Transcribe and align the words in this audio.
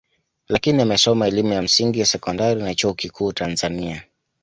Lakini 0.47 0.81
amesoma 0.81 1.27
elimu 1.27 1.53
ya 1.53 1.61
msingi 1.61 2.05
sekondari 2.05 2.61
na 2.63 2.75
chuo 2.75 2.93
kikuu 2.93 3.33
Tanzania 3.33 4.03